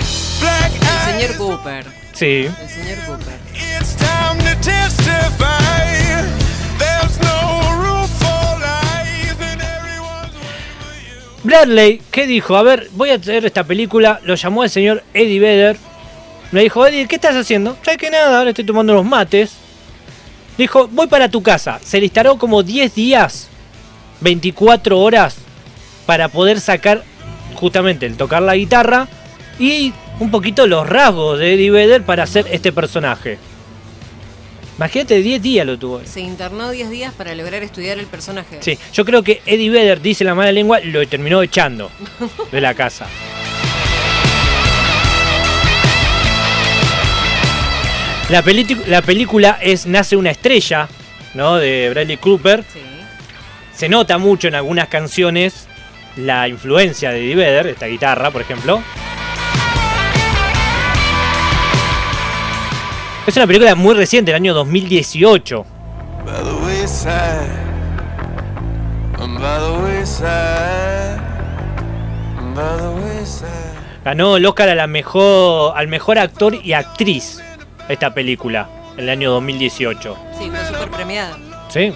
El 0.00 1.20
señor 1.20 1.36
Cooper. 1.36 1.86
Sí. 2.12 2.46
El 2.46 2.68
señor 2.68 2.98
Cooper. 3.06 3.34
It's 3.52 3.96
time 3.96 4.38
to 4.44 4.60
testify. 4.60 6.22
There's 6.78 7.18
no 7.20 7.72
room 7.82 8.08
for 8.20 8.60
lies 8.60 9.36
and 9.40 9.60
everyone's 9.60 10.32
Bradley, 11.42 12.00
¿qué 12.12 12.28
dijo? 12.28 12.56
A 12.56 12.62
ver, 12.62 12.90
voy 12.92 13.10
a 13.10 13.16
hacer 13.16 13.44
esta 13.44 13.64
película. 13.64 14.20
Lo 14.22 14.36
llamó 14.36 14.62
el 14.62 14.70
señor 14.70 15.02
Eddie 15.14 15.40
Vedder. 15.40 15.76
Le 16.52 16.62
dijo, 16.62 16.86
Eddie, 16.86 17.08
¿qué 17.08 17.16
estás 17.16 17.34
haciendo? 17.34 17.76
¿Sabes 17.82 17.98
que 17.98 18.08
nada? 18.08 18.38
Ahora 18.38 18.50
estoy 18.50 18.64
tomando 18.64 18.92
unos 18.92 19.04
mates. 19.04 19.65
Dijo, 20.58 20.88
voy 20.88 21.06
para 21.06 21.28
tu 21.28 21.42
casa. 21.42 21.78
Se 21.82 21.98
le 21.98 22.06
instaló 22.06 22.38
como 22.38 22.62
10 22.62 22.94
días, 22.94 23.48
24 24.20 24.98
horas, 24.98 25.36
para 26.06 26.28
poder 26.28 26.60
sacar 26.60 27.04
justamente 27.54 28.06
el 28.06 28.16
tocar 28.16 28.42
la 28.42 28.56
guitarra 28.56 29.08
y 29.58 29.92
un 30.20 30.30
poquito 30.30 30.66
los 30.66 30.88
rasgos 30.88 31.38
de 31.38 31.54
Eddie 31.54 31.70
Vedder 31.70 32.02
para 32.04 32.22
hacer 32.22 32.46
este 32.50 32.72
personaje. 32.72 33.38
Imagínate, 34.76 35.22
10 35.22 35.42
días 35.42 35.66
lo 35.66 35.78
tuvo. 35.78 36.02
Se 36.04 36.20
internó 36.20 36.70
10 36.70 36.90
días 36.90 37.14
para 37.14 37.34
lograr 37.34 37.62
estudiar 37.62 37.98
el 37.98 38.06
personaje. 38.06 38.58
Sí, 38.60 38.78
yo 38.92 39.04
creo 39.04 39.22
que 39.22 39.40
Eddie 39.46 39.70
Vedder, 39.70 40.02
dice 40.02 40.22
la 40.24 40.34
mala 40.34 40.52
lengua, 40.52 40.80
lo 40.80 41.06
terminó 41.08 41.42
echando 41.42 41.90
de 42.52 42.60
la 42.60 42.74
casa. 42.74 43.06
La, 48.28 48.42
película- 48.42 48.82
la 48.88 49.02
película 49.02 49.58
es 49.60 49.86
Nace 49.86 50.16
una 50.16 50.30
estrella, 50.30 50.88
¿no? 51.34 51.56
De 51.56 51.88
Bradley 51.90 52.16
Cooper. 52.16 52.64
Sí. 52.72 52.80
Se 53.72 53.88
nota 53.88 54.18
mucho 54.18 54.48
en 54.48 54.54
algunas 54.54 54.88
canciones 54.88 55.68
la 56.16 56.48
influencia 56.48 57.10
de 57.10 57.18
Eddie 57.24 57.36
Vedder, 57.36 57.66
esta 57.68 57.86
guitarra, 57.86 58.30
por 58.30 58.40
ejemplo. 58.40 58.82
Es 63.26 63.36
una 63.36 63.46
película 63.46 63.74
muy 63.74 63.94
reciente, 63.94 64.30
del 64.32 64.36
año 64.40 64.54
2018. 64.54 65.66
by 66.24 66.34
the 66.42 66.64
wayside. 66.64 67.66
I'm 69.18 69.34
by 69.34 69.58
the 69.60 69.82
wayside. 69.84 71.20
I'm 72.38 72.54
by 72.54 72.76
the 72.78 72.88
wayside. 73.04 73.46
Ganó 74.04 74.36
el 74.36 74.46
Oscar 74.46 74.68
a 74.70 74.74
la 74.74 74.86
mejor, 74.86 75.76
al 75.76 75.88
mejor 75.88 76.18
actor 76.18 76.54
y 76.54 76.72
actriz 76.72 77.42
esta 77.88 78.12
película, 78.12 78.68
en 78.94 79.04
el 79.04 79.08
año 79.10 79.30
2018. 79.32 80.16
Sí, 80.38 80.50
fue 80.50 80.64
súper 80.66 80.90
premiada. 80.90 81.36
¿Sí? 81.68 81.92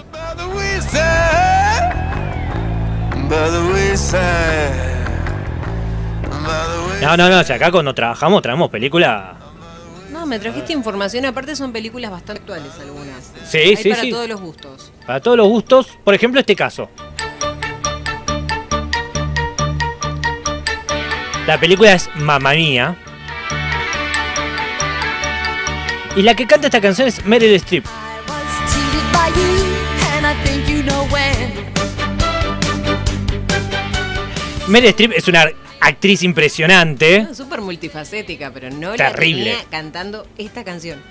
No, 7.01 7.17
no, 7.17 7.29
no, 7.29 7.43
si 7.43 7.53
acá 7.53 7.71
cuando 7.71 7.93
trabajamos 7.93 8.41
traemos 8.41 8.69
película. 8.69 9.35
No, 10.11 10.25
me 10.25 10.37
trajiste 10.39 10.73
información. 10.73 11.25
Aparte 11.25 11.55
son 11.55 11.71
películas 11.71 12.11
bastante 12.11 12.41
actuales 12.41 12.71
algunas. 12.79 13.31
Sí, 13.45 13.57
Hay 13.57 13.75
sí, 13.75 13.89
para 13.89 14.01
sí. 14.01 14.09
todos 14.11 14.27
los 14.27 14.41
gustos. 14.41 14.91
Para 15.05 15.19
todos 15.19 15.37
los 15.37 15.47
gustos, 15.47 15.97
por 16.03 16.13
ejemplo, 16.13 16.39
este 16.39 16.55
caso. 16.55 16.89
La 21.47 21.59
película 21.59 21.93
es 21.93 22.09
Mamma 22.15 22.51
Mía. 22.53 22.95
Y 26.15 26.23
la 26.23 26.35
que 26.35 26.45
canta 26.45 26.67
esta 26.67 26.81
canción 26.81 27.07
es 27.07 27.25
Meryl 27.25 27.53
Streep. 27.55 27.85
Meryl 34.67 34.89
Streep 34.89 35.11
es 35.15 35.27
una 35.27 35.49
actriz 35.79 36.23
impresionante. 36.23 37.27
Súper 37.33 37.61
multifacética, 37.61 38.51
pero 38.51 38.69
no 38.69 38.93
Terrible. 38.93 39.51
la 39.51 39.57
tenía 39.57 39.69
cantando 39.69 40.27
esta 40.37 40.63
canción. 40.63 41.01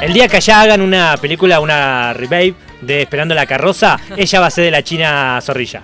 El 0.00 0.14
día 0.14 0.28
que 0.28 0.38
allá 0.38 0.62
hagan 0.62 0.80
una 0.80 1.16
película, 1.18 1.60
una 1.60 2.14
remake 2.14 2.54
de 2.80 3.02
Esperando 3.02 3.34
la 3.34 3.44
carroza, 3.44 3.98
ella 4.16 4.40
va 4.40 4.46
a 4.46 4.50
ser 4.50 4.64
de 4.64 4.70
la 4.70 4.82
China 4.82 5.38
zorrilla. 5.42 5.82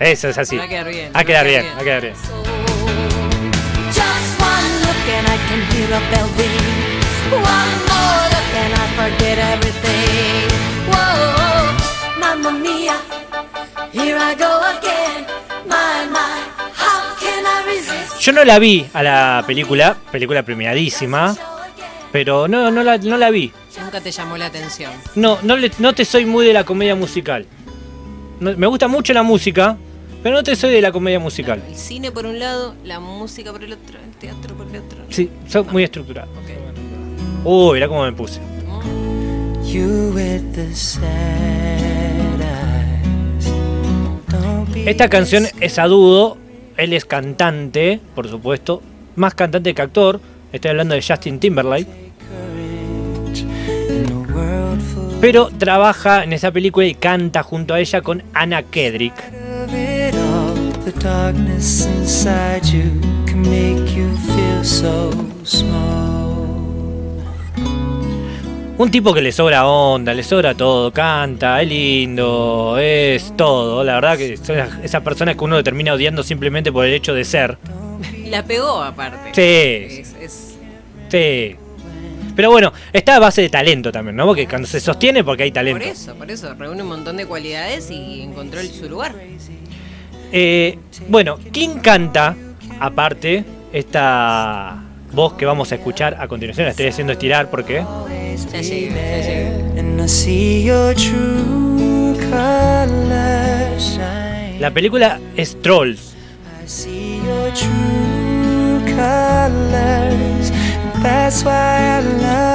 Eso 0.00 0.28
es 0.28 0.38
así. 0.38 0.56
Va 0.56 0.64
a 0.64 0.68
quedar 0.68 0.88
bien, 0.88 1.12
Va 1.14 1.20
a 1.20 1.24
quedar 1.24 1.46
bien, 1.46 1.66
va 1.76 1.80
a 1.80 1.84
quedar 1.84 2.00
bien. 2.00 2.47
A 5.92 6.00
bell 6.10 6.28
ring. 6.36 6.58
One 7.30 7.74
more 7.88 8.24
look 8.32 8.50
and 8.62 8.74
I 8.74 8.86
forget 8.98 9.38
everything. 9.38 10.48
Whoa, 10.90 12.20
mamma 12.20 12.50
mia, 12.52 12.96
here 13.92 14.16
I 14.18 14.34
go 14.34 14.60
again. 14.78 15.26
My, 15.66 16.06
my, 16.10 16.40
how 16.74 17.14
can 17.20 17.44
I 17.44 17.64
resist? 17.66 18.20
Yo 18.20 18.32
no 18.32 18.44
la 18.44 18.58
vi 18.58 18.86
a 18.92 19.02
la 19.02 19.44
película, 19.46 19.96
película 20.10 20.42
premiadísima, 20.42 21.36
pero 22.12 22.48
no, 22.48 22.70
no, 22.70 22.82
la, 22.82 22.96
no 22.98 23.16
la 23.16 23.30
vi. 23.30 23.52
Nunca 23.80 24.00
te 24.00 24.10
llamó 24.10 24.36
la 24.36 24.46
atención. 24.46 24.90
No, 25.14 25.38
no, 25.42 25.56
le- 25.56 25.70
no 25.78 25.94
te 25.94 26.04
soy 26.04 26.26
muy 26.26 26.46
de 26.46 26.52
la 26.52 26.64
comedia 26.64 26.94
musical. 26.96 27.46
No- 28.40 28.56
me 28.56 28.66
gusta 28.66 28.88
mucho 28.88 29.12
la 29.12 29.22
música, 29.22 29.76
pero 30.22 30.34
no 30.34 30.42
te 30.42 30.56
soy 30.56 30.72
de 30.72 30.80
la 30.80 30.92
comedia 30.92 31.18
musical. 31.18 31.62
El 31.68 31.76
cine 31.76 32.10
por 32.10 32.26
un 32.26 32.38
lado, 32.38 32.74
la 32.84 33.00
música 33.00 33.52
por 33.52 33.62
el 33.62 33.72
otro, 33.72 33.98
el 33.98 34.16
teatro 34.16 34.54
por 34.54 34.66
el 34.66 34.82
otro. 34.82 34.98
Sí, 35.10 35.30
soy 35.46 35.64
muy 35.64 35.84
estructurado. 35.84 36.28
Ok. 36.32 37.44
Uy, 37.44 37.74
mirá 37.74 37.88
cómo 37.88 38.04
me 38.04 38.12
puse. 38.12 38.40
You 39.64 40.12
with 40.14 40.54
the 40.54 40.74
sad 40.74 41.02
eyes. 42.40 43.46
Don't 44.28 44.72
be 44.72 44.90
Esta 44.90 45.08
canción 45.08 45.44
es 45.60 45.78
a 45.78 45.86
dúo, 45.86 46.38
él 46.76 46.92
es 46.94 47.04
cantante, 47.04 48.00
por 48.14 48.28
supuesto, 48.28 48.82
más 49.16 49.34
cantante 49.34 49.74
que 49.74 49.82
actor. 49.82 50.20
Estoy 50.52 50.70
hablando 50.70 50.94
de 50.94 51.02
Justin 51.02 51.38
Timberlake. 51.38 52.08
Pero 55.20 55.50
trabaja 55.58 56.22
en 56.22 56.32
esa 56.32 56.52
película 56.52 56.86
y 56.86 56.94
canta 56.94 57.42
junto 57.42 57.74
a 57.74 57.80
ella 57.80 58.00
con 58.02 58.22
Anna 58.32 58.62
Kedrick. 58.62 59.37
Of 60.88 60.96
it 60.96 61.04
all. 61.04 61.32
The 61.32 61.32
darkness 61.32 61.86
inside 61.86 62.64
you 62.66 62.90
can 63.26 63.42
make 63.42 63.94
you 63.94 64.16
feel 64.34 64.64
so 64.64 65.10
small. 65.44 66.36
Un 68.78 68.90
tipo 68.92 69.12
que 69.12 69.20
le 69.20 69.32
sobra 69.32 69.66
onda, 69.66 70.14
le 70.14 70.22
sobra 70.22 70.54
todo, 70.54 70.92
canta, 70.92 71.60
es 71.60 71.68
lindo, 71.68 72.78
es 72.78 73.36
todo. 73.36 73.82
La 73.82 73.94
verdad 73.94 74.16
que 74.16 74.36
son 74.36 74.56
esas- 74.84 75.02
personas 75.02 75.34
que 75.36 75.42
uno 75.44 75.62
termina 75.64 75.94
odiando 75.94 76.22
simplemente 76.22 76.70
por 76.70 76.84
el 76.86 76.94
hecho 76.94 77.12
de 77.12 77.24
ser. 77.24 77.58
Y 78.24 78.30
la 78.30 78.44
pegó 78.44 78.80
aparte. 78.80 79.30
Sí, 79.32 80.00
Es, 80.00 80.14
es- 80.20 80.58
sí. 81.08 81.56
Pero 82.36 82.52
bueno, 82.52 82.72
está 82.92 83.16
a 83.16 83.18
base 83.18 83.42
de 83.42 83.48
talento 83.48 83.90
también, 83.90 84.14
¿no? 84.14 84.24
Porque 84.26 84.46
cuando 84.46 84.68
se 84.68 84.78
sostiene 84.78 85.24
porque 85.24 85.42
hay 85.42 85.50
por 85.50 85.54
talento. 85.56 85.84
eso, 85.84 86.14
por 86.14 86.30
eso. 86.30 86.54
Reúne 86.54 86.82
un 86.82 86.88
montón 86.88 87.16
de 87.16 87.26
cualidades 87.26 87.90
y 87.90 88.22
encontró 88.22 88.62
su 88.62 88.88
lugar. 88.88 89.12
Eh, 90.32 90.78
bueno, 91.08 91.38
¿quién 91.52 91.80
canta, 91.80 92.36
aparte, 92.80 93.44
esta 93.72 94.82
voz 95.12 95.34
que 95.34 95.46
vamos 95.46 95.72
a 95.72 95.76
escuchar 95.76 96.16
a 96.20 96.28
continuación? 96.28 96.66
La 96.66 96.70
estoy 96.70 96.86
haciendo 96.86 97.12
estirar 97.12 97.50
porque... 97.50 97.84
True 100.94 102.16
colors 102.30 103.82
shine. 103.82 104.58
La 104.60 104.70
película 104.70 105.20
es 105.36 105.60
Trolls. 105.62 106.14
That's 111.02 111.44
why 111.44 111.52
I 111.52 112.00
love 112.00 112.47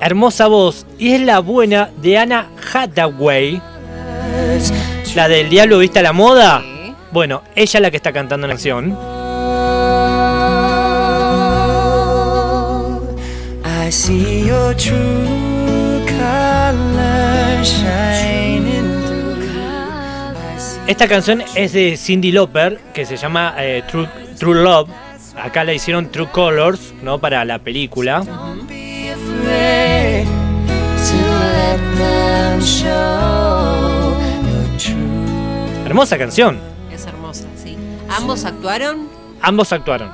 Hermosa 0.00 0.46
voz. 0.46 0.86
Y 0.98 1.12
es 1.12 1.20
la 1.20 1.40
buena 1.40 1.90
de 2.00 2.18
Anna 2.18 2.48
Hathaway, 2.72 3.60
la 5.14 5.28
del 5.28 5.48
Diablo 5.48 5.78
Vista 5.78 6.00
a 6.00 6.02
la 6.02 6.12
Moda. 6.12 6.62
Bueno, 7.10 7.42
ella 7.54 7.78
es 7.78 7.82
la 7.82 7.90
que 7.90 7.96
está 7.96 8.12
cantando 8.12 8.46
la 8.46 8.54
canción. 8.54 8.96
I 13.64 13.90
see 13.90 14.46
your 14.46 14.74
true 14.76 15.38
shining 17.62 18.98
Esta 20.86 21.08
canción 21.08 21.42
es 21.54 21.72
de 21.72 21.96
Cindy 21.96 22.32
Lauper, 22.32 22.78
que 22.94 23.04
se 23.04 23.16
llama 23.16 23.54
eh, 23.58 23.82
True, 23.90 24.08
True 24.38 24.62
Love. 24.62 24.88
Acá 25.36 25.64
la 25.64 25.74
hicieron 25.74 26.10
True 26.10 26.28
Colors, 26.32 26.94
¿no? 27.02 27.18
Para 27.18 27.44
la 27.44 27.58
película. 27.58 28.24
Hermosa 35.98 36.16
canción. 36.16 36.60
Es 36.94 37.06
hermosa, 37.06 37.46
sí. 37.60 37.76
Ambos 38.08 38.44
actuaron. 38.44 39.08
Ambos 39.42 39.72
actuaron. 39.72 40.08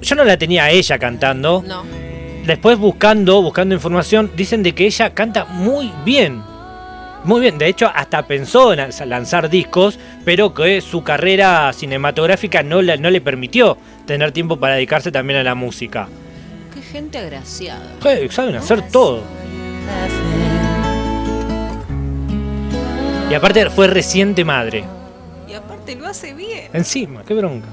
Yo 0.00 0.14
no 0.16 0.24
la 0.24 0.38
tenía 0.38 0.64
a 0.64 0.70
ella 0.70 0.98
cantando. 0.98 1.62
No. 1.66 1.82
Después 2.46 2.78
buscando, 2.78 3.42
buscando 3.42 3.74
información, 3.74 4.30
dicen 4.34 4.62
de 4.62 4.74
que 4.74 4.86
ella 4.86 5.12
canta 5.12 5.44
muy 5.44 5.92
bien. 6.02 6.42
Muy 7.24 7.42
bien, 7.42 7.58
de 7.58 7.66
hecho 7.66 7.90
hasta 7.94 8.26
pensó 8.26 8.72
en 8.72 8.88
lanzar 9.10 9.50
discos, 9.50 9.98
pero 10.24 10.54
que 10.54 10.80
su 10.80 11.02
carrera 11.04 11.70
cinematográfica 11.74 12.62
no, 12.62 12.80
la- 12.80 12.96
no 12.96 13.10
le 13.10 13.20
permitió 13.20 13.76
tener 14.06 14.32
tiempo 14.32 14.56
para 14.58 14.76
dedicarse 14.76 15.12
también 15.12 15.40
a 15.40 15.42
la 15.42 15.54
música. 15.54 16.08
Qué 16.72 16.80
gente 16.80 17.18
agraciada. 17.18 17.96
Eh, 18.06 18.28
Saben 18.30 18.54
hacer 18.56 18.80
todo. 18.90 19.22
Y 23.30 23.34
aparte 23.34 23.68
fue 23.70 23.86
reciente 23.88 24.44
madre. 24.44 24.84
Y 25.48 25.54
aparte 25.54 25.94
lo 25.96 26.06
hace 26.06 26.32
bien. 26.34 26.68
Encima, 26.72 27.22
qué 27.24 27.34
bronca. 27.34 27.66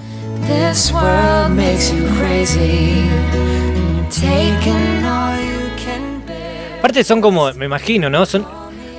This 0.48 0.92
world 0.92 1.50
makes 1.52 1.92
you 1.96 2.06
crazy. 2.20 3.04
And 3.34 3.96
you're 3.98 4.10
taking 4.10 5.06
all 5.06 5.38
you 5.40 5.70
can 5.84 6.22
bear. 6.28 6.80
Aparte 6.80 7.04
son 7.04 7.22
como, 7.22 7.54
me 7.54 7.66
imagino, 7.66 8.10
¿no? 8.10 8.26
Son 8.26 8.46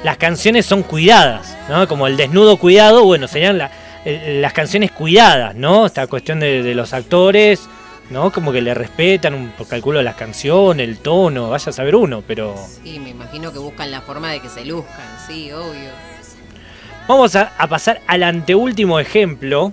las 0.03 0.17
canciones 0.17 0.65
son 0.67 0.83
cuidadas, 0.83 1.57
¿no? 1.69 1.87
Como 1.87 2.07
el 2.07 2.17
desnudo 2.17 2.57
cuidado, 2.57 3.05
bueno, 3.05 3.29
serían 3.29 3.59
la- 3.59 3.71
el- 4.05 4.41
las 4.41 4.53
canciones 4.53 4.93
cuidadas, 4.93 5.55
¿no? 5.55 5.85
Esta 5.87 6.07
cuestión 6.07 6.41
de, 6.41 6.63
de 6.63 6.75
los 6.75 6.93
actores, 6.95 7.69
¿no? 8.11 8.31
Como 8.33 8.53
que 8.53 8.61
le 8.63 8.73
respetan 8.75 9.35
un 9.35 9.51
por 9.51 9.67
calculo 9.69 10.03
las 10.03 10.15
canciones, 10.15 10.87
el 10.89 10.99
tono, 10.99 11.51
vaya 11.51 11.71
a 11.71 11.73
saber 11.73 11.97
uno, 11.97 12.23
pero 12.27 12.55
Sí, 12.83 12.99
me 13.01 13.11
imagino 13.11 13.53
que 13.53 13.59
buscan 13.59 13.91
la 13.91 14.01
forma 14.01 14.31
de 14.31 14.41
que 14.41 14.49
se 14.49 14.65
luzcan, 14.65 15.05
sí, 15.27 15.51
obvio. 15.53 15.91
vamos 17.09 17.35
a, 17.37 17.53
a 17.59 17.67
pasar 17.67 18.01
al 18.07 18.23
anteúltimo 18.23 19.01
ejemplo. 19.01 19.73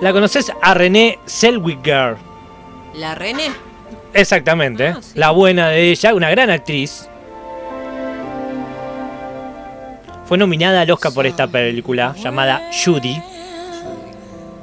¿La 0.00 0.12
conoces 0.12 0.52
a 0.62 0.74
René 0.74 1.18
Zellweger? 1.26 2.16
¿La 2.94 3.14
René? 3.14 3.50
Exactamente, 4.12 4.88
Ah, 4.88 4.98
sí. 5.00 5.12
la 5.14 5.30
buena 5.30 5.68
de 5.68 5.90
ella, 5.90 6.14
una 6.14 6.30
gran 6.30 6.50
actriz. 6.50 7.08
Fue 10.26 10.36
nominada 10.36 10.80
al 10.80 10.90
Oscar 10.90 11.12
por 11.12 11.24
esta 11.24 11.46
película 11.46 12.12
llamada 12.16 12.70
Judy. 12.72 13.22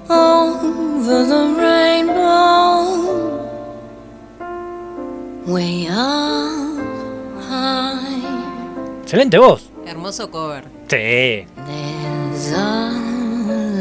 Over 0.09 1.25
the 1.25 1.53
rainbow. 1.57 2.83
Way 5.47 5.87
up 5.87 6.81
high. 7.49 9.01
Excelente 9.03 9.37
voz. 9.37 9.69
Hermoso 9.85 10.29
cover. 10.29 10.65
Sí. 10.89 11.45
There's 11.65 12.51
a 12.51 12.91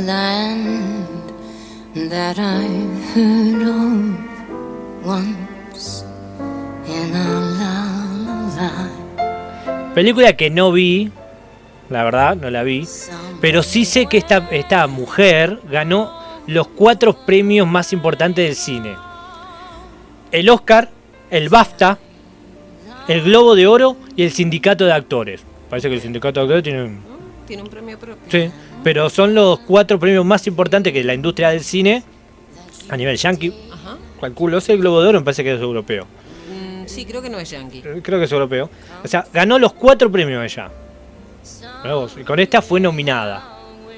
land 0.07 1.33
that 2.09 2.39
I've 2.39 3.15
heard 3.15 3.63
of 3.63 4.15
once 5.05 6.05
in 6.87 7.15
a 7.17 7.41
lullaby. 7.59 8.91
Película 9.95 10.37
que 10.37 10.49
no 10.49 10.71
vi, 10.71 11.11
la 11.93 12.05
verdad, 12.05 12.37
no 12.37 12.51
la 12.51 12.63
vi. 12.63 12.87
Pero 13.41 13.63
sí 13.63 13.85
sé 13.85 14.07
que 14.07 14.19
esta, 14.19 14.49
esta 14.51 14.87
mujer 14.87 15.61
ganó 15.71 16.13
los 16.47 16.69
cuatro 16.69 17.15
premios 17.25 17.67
más 17.67 17.93
importantes 17.93 18.45
del 18.45 18.57
cine. 18.57 18.97
El 20.31 20.49
Oscar, 20.49 20.89
el 21.31 21.49
BAFTA, 21.49 21.99
el 23.09 23.23
Globo 23.23 23.55
de 23.55 23.67
Oro 23.67 23.97
y 24.17 24.25
el 24.25 24.33
Sindicato 24.33 24.85
de 24.87 24.93
Actores. 24.93 25.43
Parece 25.69 25.89
que 25.89 25.95
el 25.95 26.01
Sindicato 26.01 26.41
de 26.41 26.45
Actores 26.45 26.65
tiene... 26.65 26.99
Tiene 27.47 27.63
un 27.63 27.69
premio 27.69 27.99
propio. 27.99 28.17
Sí, 28.29 28.51
pero 28.83 29.11
son 29.11 29.35
los 29.35 29.59
cuatro 29.61 29.99
premios 29.99 30.25
más 30.25 30.47
importantes 30.47 30.93
que 30.93 31.05
la 31.05 31.15
industria 31.15 31.51
del 31.51 31.63
cine 31.63 32.03
a 32.89 32.97
nivel 32.97 33.17
yankee. 33.17 33.53
Ajá. 33.73 33.99
Calculo, 34.21 34.59
ese 34.59 34.77
Globo 34.77 35.03
de 35.03 35.09
Oro 35.09 35.19
me 35.21 35.25
parece 35.25 35.43
que 35.45 35.55
es 35.55 35.61
europeo. 35.61 36.05
Mm, 36.05 36.87
sí, 36.87 37.05
creo 37.05 37.21
que 37.21 37.29
no 37.29 37.39
es 37.39 37.51
yankee. 37.51 37.83
Eh, 37.85 38.01
Creo 38.03 38.19
que 38.19 38.25
es 38.27 38.33
europeo. 38.33 38.71
O 39.05 39.09
sea, 39.09 39.27
ganó 39.33 39.59
los 39.59 39.73
cuatro 39.73 40.11
premios 40.11 40.45
ella. 40.45 40.71
Y 42.17 42.25
con 42.25 42.39
esta 42.39 42.63
fue 42.63 42.81
nominada. 42.81 43.49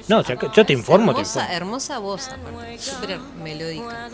No, 0.07 0.19
o 0.19 0.23
sea, 0.23 0.35
que 0.35 0.47
yo 0.53 0.65
te 0.65 0.73
informo, 0.73 1.13
te 1.13 1.21
hermosa, 1.21 1.39
informo. 1.41 1.55
hermosa 1.55 1.99
voz, 1.99 2.27
aparte. 2.27 2.77
Súper 2.77 3.19
melódica. 3.43 4.11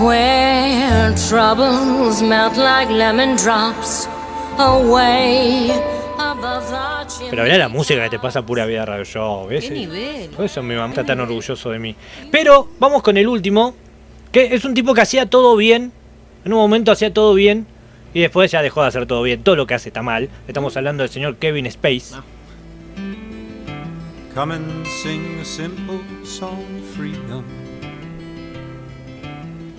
Where 0.00 1.14
troubles 1.28 2.22
melt 2.22 2.56
like 2.56 2.90
lemon 2.90 3.36
drops 3.36 4.08
away. 4.58 5.72
Pero 7.28 7.42
mirá 7.44 7.58
la 7.58 7.68
música 7.68 8.02
que 8.04 8.10
te 8.10 8.18
pasa 8.18 8.42
pura 8.42 8.66
vida 8.66 8.84
radio 8.86 9.04
show. 9.04 9.46
¿ves? 9.46 9.64
¿Qué 9.64 9.70
nivel? 9.70 10.30
Por 10.30 10.44
eso 10.44 10.62
mi 10.62 10.74
mamá 10.74 10.88
está 10.90 11.04
tan 11.04 11.20
orgulloso 11.20 11.70
de 11.70 11.78
mí. 11.78 11.94
Pero 12.30 12.68
vamos 12.78 13.02
con 13.02 13.16
el 13.16 13.28
último, 13.28 13.74
que 14.32 14.54
es 14.54 14.64
un 14.64 14.74
tipo 14.74 14.94
que 14.94 15.00
hacía 15.00 15.26
todo 15.26 15.56
bien. 15.56 15.92
En 16.44 16.52
un 16.52 16.58
momento 16.58 16.92
hacía 16.92 17.12
todo 17.12 17.34
bien. 17.34 17.66
Y 18.12 18.20
después 18.20 18.50
ya 18.50 18.62
dejó 18.62 18.82
de 18.82 18.88
hacer 18.88 19.06
todo 19.06 19.22
bien. 19.22 19.42
Todo 19.42 19.56
lo 19.56 19.66
que 19.66 19.74
hace 19.74 19.88
está 19.88 20.02
mal. 20.02 20.28
Estamos 20.48 20.76
hablando 20.76 21.02
del 21.02 21.10
señor 21.10 21.36
Kevin 21.36 21.66
Space. 21.66 22.14
Ah. 22.14 22.22
Come 24.34 24.54
and 24.54 24.86
sing 24.86 25.38
a 25.40 25.44
simple 25.44 26.00
song 26.24 26.58
of 26.78 26.96
freedom. 26.96 27.44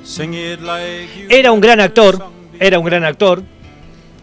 Sing 0.04 0.34
it 0.34 0.60
like 0.60 1.08
you 1.18 1.28
Era 1.30 1.52
un 1.52 1.62
gran 1.62 1.80
actor. 1.80 2.18
Era 2.60 2.80
un 2.80 2.86
gran 2.86 3.04
actor. 3.04 3.44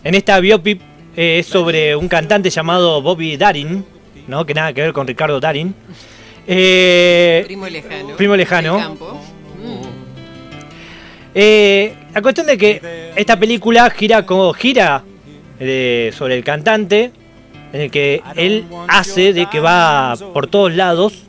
En 0.05 0.15
esta 0.15 0.39
biopic 0.41 0.81
eh, 1.17 1.39
es 1.41 1.47
sobre 1.47 1.97
un 1.97 2.09
cantante 2.09 2.51
llamado 2.51 3.01
Bobby 3.03 3.37
Darin. 3.37 3.85
¿no? 4.29 4.47
Que 4.47 4.55
nada 4.55 4.73
que 4.73 4.83
ver 4.83 4.93
con 4.93 5.07
Ricardo 5.07 5.41
Darin. 5.41 5.75
Eh, 6.47 7.43
Primo 7.47 7.69
lejano. 7.69 8.17
Primo 8.17 8.37
lejano. 8.37 9.18
Eh, 11.35 11.95
la 12.15 12.23
cuestión 12.23 12.47
de 12.47 12.57
que 12.59 13.13
esta 13.17 13.39
película 13.39 13.89
gira 13.91 14.25
como 14.25 14.53
gira 14.53 15.05
eh, 15.61 16.11
sobre 16.17 16.37
el 16.37 16.45
cantante, 16.45 17.13
en 17.73 17.81
el 17.81 17.91
que 17.91 18.23
él 18.37 18.65
hace 18.89 19.33
de 19.33 19.47
que 19.47 19.61
va 19.61 20.15
por 20.33 20.47
todos 20.47 20.75
lados 20.75 21.25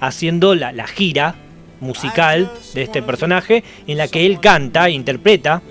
haciendo 0.00 0.54
la, 0.54 0.72
la 0.72 0.86
gira 0.86 1.34
musical 1.80 2.50
de 2.74 2.82
este 2.82 3.02
personaje, 3.02 3.64
en 3.86 3.98
la 3.98 4.08
que 4.08 4.26
él 4.26 4.38
canta, 4.40 4.88
e 4.88 4.92
interpreta. 4.92 5.62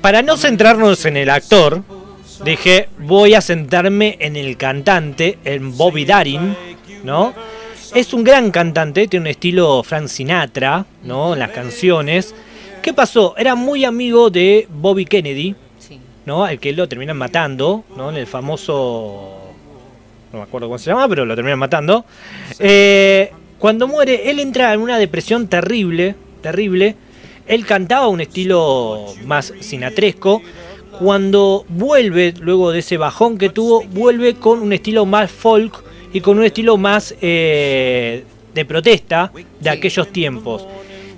Para 0.00 0.22
no 0.22 0.36
centrarnos 0.36 1.04
en 1.04 1.16
el 1.16 1.30
actor, 1.30 1.82
dije 2.44 2.88
voy 2.98 3.34
a 3.34 3.40
centrarme 3.40 4.16
en 4.20 4.36
el 4.36 4.56
cantante, 4.56 5.38
en 5.44 5.76
Bobby 5.76 6.04
Darin, 6.04 6.56
¿no? 7.04 7.34
Es 7.94 8.12
un 8.12 8.22
gran 8.22 8.50
cantante, 8.50 9.08
tiene 9.08 9.24
un 9.24 9.26
estilo 9.28 9.82
Frank 9.82 10.08
Sinatra, 10.08 10.84
¿no? 11.04 11.32
En 11.32 11.38
las 11.38 11.50
canciones. 11.50 12.34
¿Qué 12.82 12.92
pasó? 12.92 13.34
Era 13.36 13.54
muy 13.54 13.84
amigo 13.84 14.30
de 14.30 14.66
Bobby 14.70 15.04
Kennedy. 15.04 15.54
¿no? 16.28 16.44
Al 16.44 16.60
que 16.60 16.74
lo 16.74 16.86
terminan 16.86 17.16
matando, 17.16 17.84
¿no? 17.96 18.10
En 18.10 18.16
el 18.16 18.26
famoso. 18.26 19.38
No 20.30 20.40
me 20.40 20.44
acuerdo 20.44 20.66
cómo 20.66 20.76
se 20.76 20.90
llama, 20.90 21.08
pero 21.08 21.24
lo 21.24 21.34
terminan 21.34 21.58
matando. 21.58 22.04
Eh, 22.58 23.32
cuando 23.58 23.88
muere, 23.88 24.30
él 24.30 24.38
entra 24.38 24.74
en 24.74 24.80
una 24.80 24.98
depresión 24.98 25.48
terrible, 25.48 26.14
terrible. 26.42 26.96
Él 27.46 27.64
cantaba 27.64 28.08
un 28.08 28.20
estilo 28.20 29.06
más 29.24 29.54
sinatresco. 29.60 30.42
Cuando 30.98 31.64
vuelve, 31.68 32.34
luego 32.40 32.72
de 32.72 32.80
ese 32.80 32.96
bajón 32.96 33.38
que 33.38 33.50
tuvo, 33.50 33.84
vuelve 33.84 34.34
con 34.34 34.60
un 34.60 34.72
estilo 34.72 35.06
más 35.06 35.30
folk 35.30 35.84
y 36.12 36.20
con 36.20 36.38
un 36.38 36.44
estilo 36.44 36.76
más 36.76 37.14
eh, 37.20 38.24
de 38.54 38.64
protesta 38.64 39.30
de 39.60 39.70
aquellos 39.70 40.08
tiempos. 40.08 40.66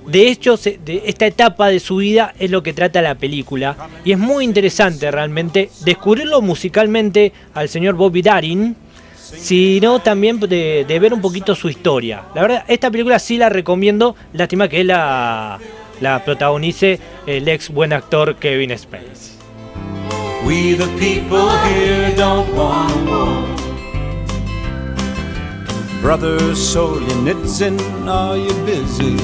De 0.06 0.28
hecho, 0.28 0.56
se- 0.56 0.78
de 0.84 1.02
esta 1.06 1.26
etapa 1.26 1.68
de 1.68 1.78
su 1.80 1.96
vida 1.96 2.34
es 2.38 2.50
lo 2.50 2.62
que 2.62 2.72
trata 2.72 3.00
la 3.00 3.14
película. 3.14 3.76
Y 4.04 4.12
es 4.12 4.18
muy 4.18 4.44
interesante 4.44 5.10
realmente 5.10 5.70
descubrirlo 5.84 6.42
musicalmente 6.42 7.32
al 7.54 7.68
señor 7.68 7.94
Bobby 7.94 8.20
Darin, 8.20 8.76
sino 9.16 10.00
también 10.00 10.40
de, 10.40 10.84
ver 11.00 11.14
un 11.14 11.20
poquito 11.20 11.54
su 11.54 11.68
historia. 11.68 12.24
La 12.34 12.42
verdad, 12.42 12.64
esta 12.68 12.90
película 12.90 13.18
sí 13.18 13.38
la 13.38 13.48
recomiendo. 13.48 14.16
Lástima 14.32 14.68
que 14.68 14.82
la, 14.84 15.58
la 16.00 16.24
protagonice 16.24 16.98
el 17.26 17.48
ex 17.48 17.70
buen 17.70 17.92
actor 17.92 18.36
Kevin 18.36 18.76
Spacey. 18.76 19.29
We 20.46 20.74
the 20.74 20.88
people 20.98 21.50
here 21.68 22.14
don't 22.16 22.55
want 22.55 23.09
war. 23.09 23.44
Brother, 26.03 26.38
are 28.09 28.38
you 28.38 28.55
busy? 28.64 29.16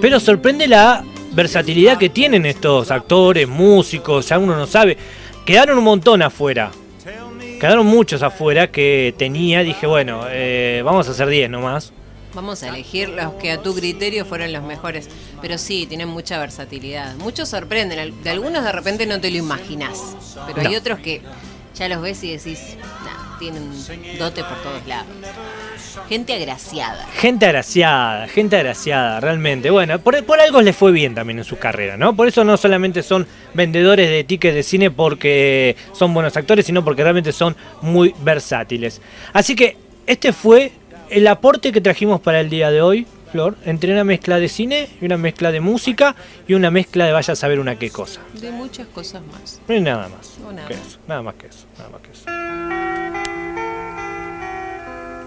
Pero 0.00 0.20
sorprende 0.20 0.68
la 0.68 1.02
versatilidad 1.32 1.98
que 1.98 2.10
tienen 2.10 2.46
estos 2.46 2.90
actores, 2.90 3.48
músicos, 3.48 4.28
ya 4.28 4.38
uno 4.38 4.54
no 4.54 4.66
sabe. 4.66 4.96
Quedaron 5.46 5.78
un 5.78 5.84
montón 5.84 6.22
afuera. 6.22 6.70
Quedaron 7.58 7.86
muchos 7.86 8.22
afuera 8.22 8.70
que 8.70 9.14
tenía. 9.16 9.62
Dije, 9.62 9.86
bueno, 9.86 10.22
eh, 10.28 10.82
vamos 10.84 11.08
a 11.08 11.12
hacer 11.12 11.28
10 11.28 11.50
nomás. 11.50 11.92
Vamos 12.38 12.62
a 12.62 12.68
elegir 12.68 13.08
los 13.08 13.32
que 13.34 13.50
a 13.50 13.60
tu 13.60 13.74
criterio 13.74 14.24
fueron 14.24 14.52
los 14.52 14.62
mejores. 14.62 15.08
Pero 15.42 15.58
sí, 15.58 15.86
tienen 15.88 16.06
mucha 16.06 16.38
versatilidad. 16.38 17.16
Muchos 17.16 17.48
sorprenden. 17.48 18.14
De 18.22 18.30
algunos 18.30 18.62
de 18.62 18.70
repente 18.70 19.06
no 19.06 19.20
te 19.20 19.28
lo 19.32 19.38
imaginas. 19.38 20.14
Pero 20.46 20.68
hay 20.68 20.76
otros 20.76 21.00
que 21.00 21.20
ya 21.74 21.88
los 21.88 22.00
ves 22.00 22.22
y 22.22 22.30
decís, 22.30 22.76
nah, 23.04 23.40
tienen 23.40 23.68
dote 24.20 24.44
por 24.44 24.56
todos 24.62 24.86
lados. 24.86 25.08
Gente 26.08 26.32
agraciada. 26.32 27.08
Gente 27.14 27.44
agraciada, 27.44 28.28
gente 28.28 28.54
agraciada, 28.54 29.18
realmente. 29.18 29.70
Bueno, 29.70 29.98
por, 29.98 30.24
por 30.24 30.38
algo 30.38 30.62
les 30.62 30.76
fue 30.76 30.92
bien 30.92 31.16
también 31.16 31.40
en 31.40 31.44
su 31.44 31.58
carrera, 31.58 31.96
¿no? 31.96 32.14
Por 32.14 32.28
eso 32.28 32.44
no 32.44 32.56
solamente 32.56 33.02
son 33.02 33.26
vendedores 33.52 34.08
de 34.08 34.22
tickets 34.22 34.54
de 34.54 34.62
cine 34.62 34.92
porque 34.92 35.74
son 35.92 36.14
buenos 36.14 36.36
actores, 36.36 36.64
sino 36.66 36.84
porque 36.84 37.02
realmente 37.02 37.32
son 37.32 37.56
muy 37.82 38.14
versátiles. 38.20 39.00
Así 39.32 39.56
que 39.56 39.76
este 40.06 40.32
fue 40.32 40.70
el 41.10 41.26
aporte 41.26 41.72
que 41.72 41.80
trajimos 41.80 42.20
para 42.20 42.40
el 42.40 42.50
día 42.50 42.70
de 42.70 42.82
hoy, 42.82 43.06
Flor, 43.32 43.56
entre 43.64 43.92
una 43.92 44.04
mezcla 44.04 44.38
de 44.38 44.48
cine 44.48 44.88
y 45.00 45.04
una 45.04 45.18
mezcla 45.18 45.52
de 45.52 45.60
música 45.60 46.16
y 46.46 46.54
una 46.54 46.70
mezcla 46.70 47.04
de 47.06 47.12
vaya 47.12 47.32
a 47.32 47.36
saber 47.36 47.60
una 47.60 47.78
qué 47.78 47.90
cosa. 47.90 48.20
De 48.34 48.50
muchas 48.50 48.86
cosas 48.88 49.22
más. 49.26 49.60
No 49.68 49.74
hay 49.74 49.80
nada 49.80 50.08
más. 50.08 50.38
No, 50.42 50.52
nada 50.52 50.68
que 50.68 50.74
más. 50.74 50.86
eso, 50.86 50.98
nada 51.06 51.22
más 51.22 51.34
que 51.34 51.46
eso, 51.46 51.66
nada 51.76 51.90
más 51.90 52.00
que 52.00 52.10
eso. 52.12 52.67